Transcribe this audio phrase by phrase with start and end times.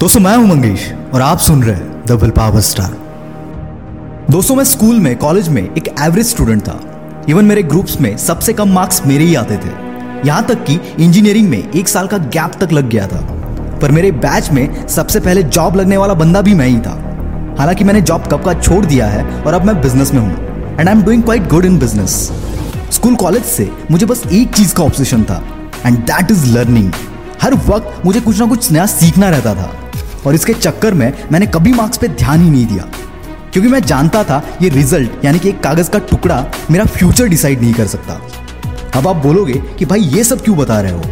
[0.00, 0.82] दोस्तों मैं हूँ मंगेश,
[1.14, 2.92] और आप सुन रहे हैं विल पावर स्टार
[4.30, 8.52] दोस्तों, मैं स्कूल में, कॉलेज में एक एवरेज स्टूडेंट था। इवन मेरे ग्रुप्स में सबसे
[8.52, 9.72] कम मार्क्स मेरे ही आते थे।
[10.26, 13.20] यहाँ तक कि इंजीनियरिंग में एक साल का गैप तक लग गया था।
[13.82, 16.94] पर मेरे बैच में सबसे पहले जॉब लगने वाला बंदा भी मैं ही था।
[17.58, 20.88] हालाँकि मैंने जॉब कब का छोड़ दिया है, और अब मैं बिज़नेस में हूँ and
[20.88, 22.16] I am doing quite good in business
[22.92, 25.42] school college से मुझे बस एक चीज़ का ऑब्सेशन था
[25.86, 26.90] एंड दैट इज़ लर्निंग
[27.42, 29.70] हर वक्त मुझे कुछ ना कुछ नया सीखना रहता था।
[30.26, 32.88] और इसके चक्कर में मैंने कभी मार्क्स पे ध्यान ही नहीं दिया।
[33.52, 37.60] क्योंकि मैं जानता था ये रिज़ल्ट, यानी कि एक कागज़ का टुकड़ा, मेरा फ्यूचर डिसाइड
[37.60, 38.20] नहीं कर सकता।
[38.98, 41.02] अब आप बोलोगे कि भाई ये सब क्यों बता रहे हो?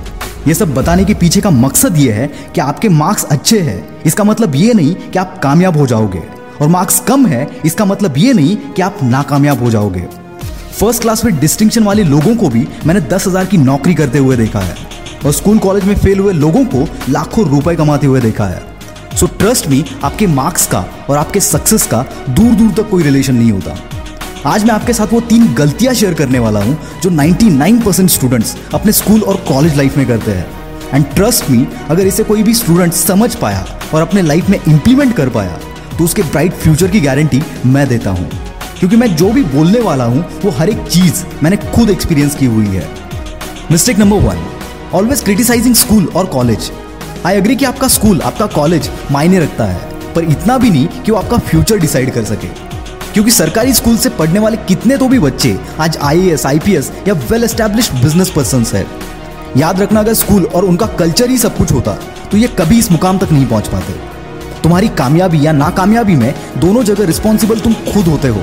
[0.49, 4.25] ये सब बताने के पीछे का मकसद ये है कि आपके मार्क्स अच्छे हैं। इसका
[4.25, 6.23] मतलब ये नहीं कि आप कामयाब हो जाओगे।
[6.63, 10.07] और मार्क्स कम है, इसका मतलब ये नहीं कि आप नाकामयाब हो जाओगे।
[10.81, 14.37] फ़र्स्ट क्लास में डिस्टिंक्शन वाले लोगों को भी मैंने दस हज़ार की नौकरी करते हुए
[14.37, 14.77] देखा है।
[15.27, 18.63] और स्कूल कॉलेज में फेल हुए लोगों को लाखों रुपए कमाते हुए देखा है।
[19.19, 23.35] सो ट्रस्ट मी आपके मार्क्स का और आपके सक्सेस का दूर दूर तक कोई रिलेशन
[23.35, 23.77] नहीं होता।
[24.47, 28.57] आज मैं आपके साथ वो तीन गलतियाँ शेयर करने वाला हूँ, जो 99 परसेंट स्टूडेंट्स
[28.75, 30.47] अपने स्कूल और कॉलेज लाइफ में करते हैं।
[30.95, 35.17] एंड ट्रस्ट मी अगर इसे कोई भी स्टूडेंट समझ पाया और अपने लाइफ में इंप्लीमेंट
[35.17, 35.59] कर पाया
[35.99, 38.31] तो उसके ब्राइट फ्यूचर की गारंटी मैं देता हूँ।
[38.79, 42.47] क्योंकि मैं जो भी बोलने वाला हूँ, वो हर एक चीज़ मैंने खुद एक्सपीरियंस की
[42.47, 42.89] हुई है।
[43.71, 44.47] Mistake number one
[44.95, 46.71] always criticising school और कॉलेज
[47.27, 49.79] आई अग्री कि आपका स्कूल आपका कॉलेज मायने रखता है,
[50.15, 52.49] पर इतना भी नहीं कि वो आपका फ्यूचर डिसाइड कर सके।
[53.13, 56.75] क्योंकि सरकारी स्कूल से पढ़ने वाले कितने तो भी बच्चे आज I S I P
[56.75, 58.87] S या वेल एस्टेब्लिश बिज़नेस पर्सन है।
[59.57, 61.97] याद रखना, अगर स्कूल और उनका कल्चर ही सब कुछ होता
[62.31, 63.93] तो ये कभी इस मुकाम तक नहीं पहुँच पाते।
[64.63, 68.43] तुम्हारी कामयाबी या नाकामयाबी में दोनों जगह रिस्पॉन्सिबल तुम खुद होते हो।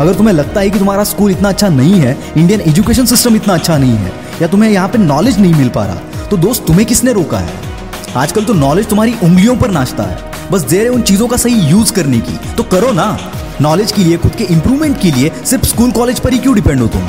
[0.00, 3.54] अगर तुम्हें लगता है कि तुम्हारा स्कूल इतना अच्छा नहीं है इंडियन एजुकेशन सिस्टम इतना
[3.54, 6.86] अच्छा नहीं है, या तुम्हें यहाँ पे नॉलेज नहीं मिल पा रहा तो दोस्त तुम्हें
[6.86, 7.69] किसने रोका है?
[8.16, 11.60] आजकल तो नॉलेज तुम्हारी उंगलियों पर नाचता है। बस देर है उन चीज़ों का सही
[11.60, 13.18] यूज़ करने की। तो करो ना।
[13.60, 16.80] नॉलेज के लिए, खुद के इंप्रूवमेंट के लिए सिर्फ़ स्कूल कॉलेज पर ही क्यों डिपेंड
[16.80, 17.06] हो तुम?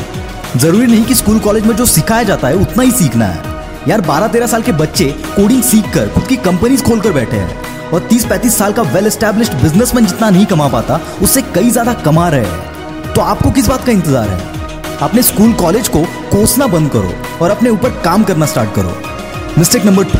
[0.57, 4.01] ज़रूरी नहीं कि स्कूल कॉलेज में जो सिखाया जाता है, उतना ही सीखना है। यार
[4.01, 7.99] बारह तेरह साल के बच्चे कोडिंग सीख कर खुद की कंपनीज़ खोलकर बैठे हैं। और
[7.99, 12.27] तीस पैंतीस साल का वेल एस्टेब्लिश्ड बिजनेसमैन जितना नहीं कमा पाता, उससे कई ज़्यादा कमा
[12.29, 14.39] रहे हैं। तो आपको किस बात का इंतज़ार है?
[15.01, 18.95] अपने स्कूल कॉलेज को कोसना बंद करो और अपने ऊपर काम करना स्टार्ट करो।
[19.57, 20.19] Mistake number two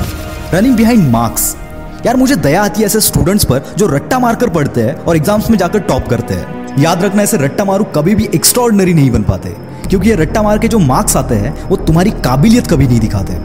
[0.53, 1.55] running behind marks
[2.05, 5.49] यार, मुझे दया आती है ऐसे स्टूडेंट्स पर जो रट्टा मारकर पढ़ते हैं और एग्ज़ाम्स
[5.49, 9.23] में जाकर टॉप करते हैं। याद रखना, ऐसे रट्टा मारू कभी भी एक्स्ट्रॉर्डनरी नहीं बन
[9.23, 9.49] पाते।
[9.89, 13.37] क्योंकि ये रट्टा मार के जो मार्क्स आते हैं, वो तुम्हारी काबिलियत कभी नहीं दिखाते।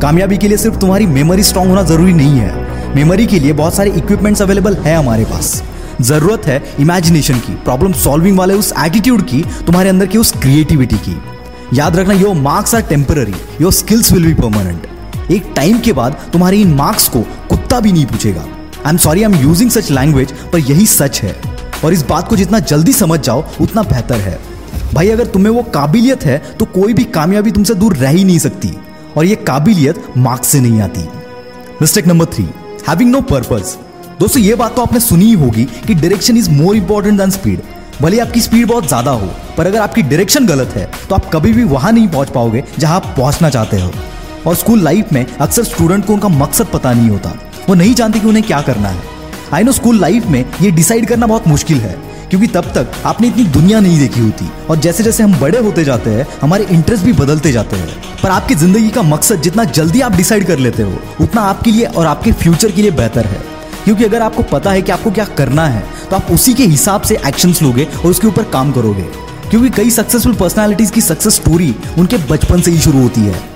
[0.00, 3.74] कामयाबी के लिए सिर्फ़ तुम्हारी मेमोरी स्ट्रांग होना ज़रूरी नहीं है। मेमोरी के लिए बहुत
[3.74, 5.62] सारे इक्विपमेंट्स अवेलेबल है हमारे पास।
[6.02, 10.96] ज़रूरत है इमेजिनेशन की प्रॉब्लम सॉल्विंग वाले उस एटीट्यूड की, तुम्हारे अंदर की उस क्रिएटिविटी
[10.98, 11.20] की।
[11.74, 14.89] याद रखना your marks are temporary your skills will be permanent
[15.30, 19.22] एक टाइम के बाद तुम्हारे इन मार्क्स को कुत्ता भी नहीं पूछेगा। I am sorry
[19.22, 21.34] I am using such language पर यही सच है।
[21.84, 24.38] और इस बात को जितना जल्दी समझ जाओ, उतना बेहतर है।
[24.94, 28.38] भाई, अगर तुम्हें वो काबिलियत है तो कोई भी कामयाबी तुमसे दूर रह ही नहीं
[28.38, 28.76] सकती।
[29.16, 31.08] और ये काबिलियत मार्क्स से नहीं आती।
[31.82, 32.48] Mistake number three
[32.88, 33.76] having no purpose
[34.20, 37.60] दोस्तों, ये बात तो आपने सुनी ही होगी कि direction is more important than speed
[38.02, 39.26] भले आपकी स्पीड बहुत ज़्यादा हो,
[39.56, 42.96] पर अगर आपकी डायरेक्शन गलत है तो आप कभी भी वहाँ नहीं पहुँच पाओगे जहाँ
[42.96, 43.92] आप पहुँचना चाहते हो।
[44.46, 47.34] और स्कूल लाइफ में अक्सर स्टूडेंट को उनका मकसद पता नहीं होता।
[47.68, 49.02] वो नहीं जानते कि उन्हें क्या करना है।
[49.54, 51.96] आई नो स्कूल लाइफ में ये डिसाइड करना बहुत मुश्किल है,
[52.30, 55.84] क्योंकि तब तक आपने इतनी दुनिया नहीं देखी होती। और जैसे जैसे हम बड़े होते
[55.84, 57.88] जाते हैं, हमारे इंटरेस्ट भी बदलते जाते हैं।
[58.22, 61.84] पर आपकी ज़िंदगी का मकसद जितना जल्दी आप डिसाइड कर लेते हो, उतना आपके लिए
[61.86, 63.40] और आपके फ्यूचर के लिए बेहतर है।
[63.84, 67.02] क्योंकि अगर आपको पता है कि आपको क्या करना है तो आप उसी के हिसाब
[67.02, 69.06] से एक्शंस लोगे और उसके ऊपर काम करोगे।
[69.50, 73.48] क्योंकि कई सक्सेसफुल पर्सनालिटीज की सक्सेस स्टोरी उनके बचपन से ही शुरू होती है।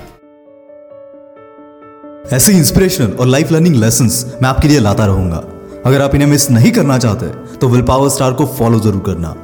[2.33, 4.07] ऐसे इंस्पिरेशनल और लाइफ लर्निंग लेसन
[4.43, 5.43] मैं आपके लिए लाता रहूँगा।
[5.87, 7.27] अगर आप इन्हें मिस नहीं करना चाहते
[7.57, 9.35] तो विल पावर स्टार को फॉलो ज़रूर करना।